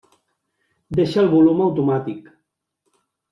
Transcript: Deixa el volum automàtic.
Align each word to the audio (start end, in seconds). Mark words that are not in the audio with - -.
Deixa 0.99 1.19
el 1.23 1.29
volum 1.33 1.61
automàtic. 1.67 2.33